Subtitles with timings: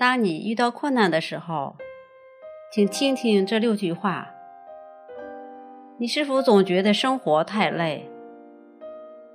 [0.00, 1.76] 当你遇到困难的时候，
[2.72, 4.30] 请听听这六句话。
[5.98, 8.08] 你是否总觉得生活太累，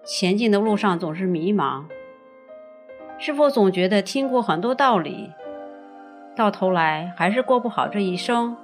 [0.04, 1.84] 前进的路上总是迷茫？
[3.20, 5.30] 是否总觉得听过很多道理，
[6.36, 8.58] 到头来还是过不好这一生？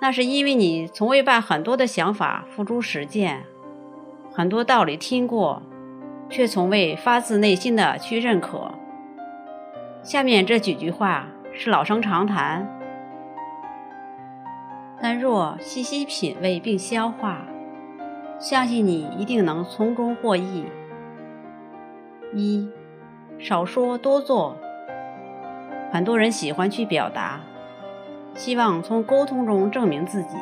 [0.00, 3.44] 那是因为你从未把很多的想法付诸实践，
[4.32, 5.62] 很多道理听过，
[6.28, 8.72] 却从未发自内心的去认可。
[10.06, 12.64] 下面这几句话是老生常谈。
[15.02, 17.40] 但若细细品味并消化，
[18.38, 20.64] 相信你一定能从中获益。
[22.32, 22.70] 一，
[23.40, 24.56] 少说多做。
[25.90, 27.40] 很多人喜欢去表达，
[28.36, 30.36] 希望从沟通中证明自己，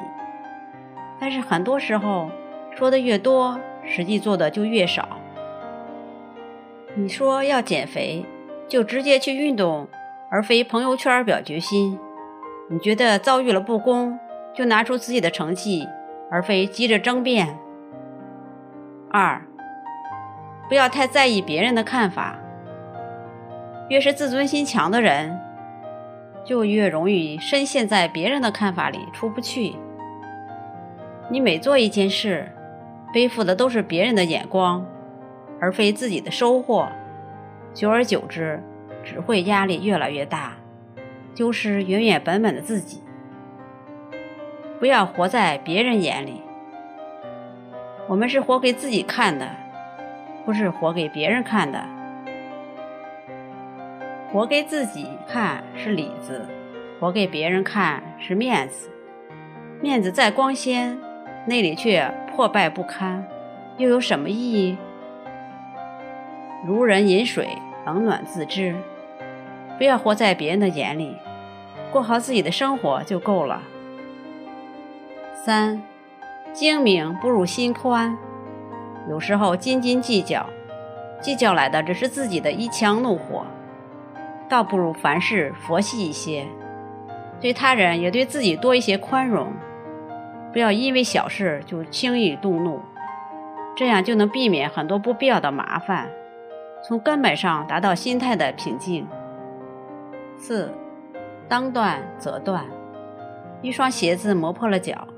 [1.19, 2.31] 但是很多时候
[2.77, 5.09] 说的越多，实际做的就越少。
[6.95, 8.27] 你说要减肥，
[8.75, 9.87] 就直接去运动，
[10.29, 11.97] 而非朋友圈表决心。
[12.69, 14.19] 你觉得遭遇了不公？
[14.53, 15.87] 就拿出自己的成绩，
[16.29, 17.57] 而非急着争辩。
[19.13, 19.41] 二，
[20.69, 22.37] 不要太在意别人的看法。
[23.89, 25.39] 越是自尊心强的人，
[26.45, 29.77] 就越容易深陷在别人的看法里出不去。
[31.29, 32.51] 你每做一件事，
[33.13, 34.85] 背负的都是别人的眼光，
[35.61, 36.89] 而非自己的收获。
[37.75, 38.63] 久而久之，
[39.03, 40.53] 只会压力越来越大，
[41.35, 43.03] 丢失原原本本的自己。
[44.79, 46.41] 不要活在别人眼里，
[48.07, 49.51] 我们是活给自己看的，
[50.45, 51.85] 不是活给别人看的。
[54.31, 56.47] 活给自己看是里子，
[57.01, 58.89] 活给别人看是面子。
[59.81, 60.97] 面子再光鲜，
[61.47, 63.27] 内里却破败不堪，
[63.79, 64.79] 又有什么意义？
[66.67, 68.75] 如人饮水，冷暖自知。
[69.77, 71.15] 不要活在别人的眼里，
[71.93, 73.61] 过好自己的生活就够了。
[75.45, 75.83] 三，
[76.55, 78.17] 精明不如心宽。
[79.11, 80.47] 有时候斤斤计较，
[81.21, 83.45] 计较来的只是自己的一腔怒火，
[84.49, 86.47] 倒不如凡事佛系一些，
[87.43, 89.53] 对他人也对自己多一些宽容。
[90.51, 92.81] 不要因为小事就轻易动怒，
[93.77, 96.09] 这样就能避免很多不必要的麻烦，
[96.87, 99.07] 从根本上达到心态的平静。
[100.37, 100.71] 四，
[101.49, 102.63] 当断则断。
[103.63, 105.09] 一双鞋子磨破了脚。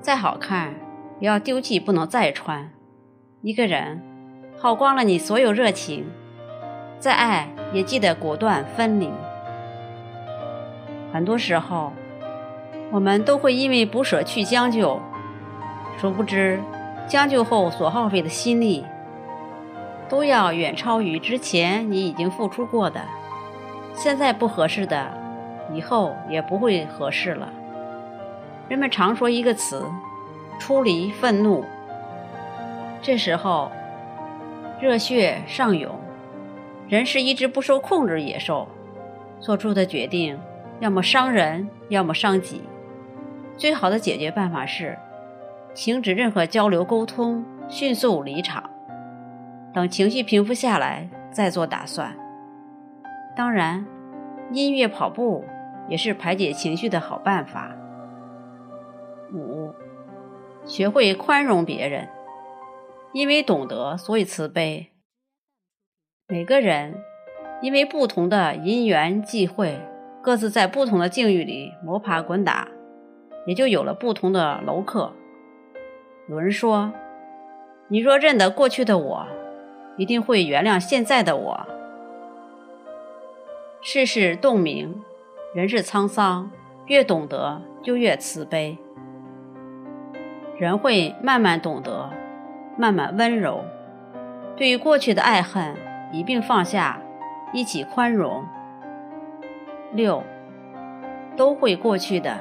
[0.00, 0.72] 再好看，
[1.18, 2.70] 也要丢弃，不能再穿。
[3.42, 4.00] 一个人
[4.56, 6.06] 耗光了你所有热情，
[7.00, 9.10] 再爱也记得果断分离。
[11.12, 11.92] 很多时候，
[12.92, 15.00] 我们都会因为不舍去将就，
[15.98, 16.60] 殊不知
[17.08, 18.86] 将就后所耗费的心力，
[20.10, 23.00] 都要远超于之前你已经付出过的。
[23.94, 25.10] 现在不合适的，
[25.72, 27.48] 以后也不会合适了。
[28.68, 29.84] 人们常说一个词
[30.58, 31.64] ：“出离愤怒。”
[33.02, 33.70] 这时候，
[34.80, 35.98] 热血上涌，
[36.88, 38.68] 人是一只不受控制野兽，
[39.38, 40.38] 做出的决定
[40.80, 42.62] 要么伤人，要么伤己。
[43.56, 44.98] 最好的解决办法是，
[45.74, 48.69] 停止任何交流沟通，迅速离场，
[49.72, 52.16] 等情绪平复下来再做打算。
[53.36, 53.86] 当然，
[54.52, 55.44] 音乐、跑步
[55.88, 57.74] 也是排解情绪的好办法。
[59.32, 59.72] 五，
[60.64, 62.08] 学会宽容别人，
[63.12, 64.88] 因为懂得，所以慈悲。
[66.26, 66.94] 每个人
[67.62, 69.80] 因为不同的因缘际会，
[70.20, 72.68] 各自在不同的境遇里摸爬滚打，
[73.46, 75.12] 也就有了不同的楼客。
[76.28, 76.92] 有人说
[77.88, 79.26] ：“你若认得过去的我，
[79.96, 81.66] 一定会原谅现在的我。”
[83.82, 85.02] 世事洞明，
[85.54, 86.50] 人世沧桑，
[86.86, 88.76] 越懂得就越慈悲。
[90.58, 92.10] 人会慢慢懂得，
[92.76, 93.64] 慢慢温柔。
[94.56, 95.74] 对于过去的爱恨
[96.12, 97.00] 一并放下，
[97.54, 98.44] 一起宽容。
[99.92, 100.22] 六，
[101.34, 102.38] 都会过去的。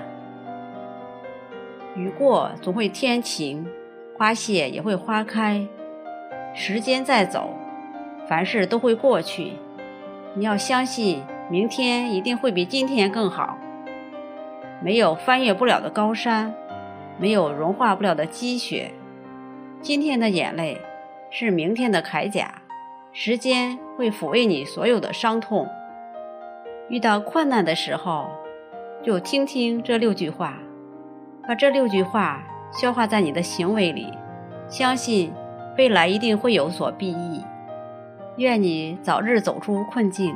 [1.95, 3.65] 雨过总会天晴，
[4.17, 5.65] 花谢也会花开。
[6.53, 7.49] 时间在走，
[8.27, 9.53] 凡事都会过去。
[10.35, 13.57] 你要相信，明天一定会比今天更好。
[14.81, 16.53] 没有翻越不了的高山。
[17.21, 18.91] 没有融化不了的积雪，
[19.81, 20.79] 今天的眼泪
[21.29, 22.61] 是明天的铠甲，
[23.11, 25.67] 时间会抚慰你所有的伤痛。
[26.87, 28.29] 遇到困难的时候，
[29.03, 30.59] 就听听这六句话，
[31.45, 32.41] 把这六句话
[32.71, 34.07] 消化在你的行为里，
[34.69, 35.33] 相信
[35.79, 37.41] 未来一定会有所裨益。
[38.35, 40.35] 愿你早日走出困境。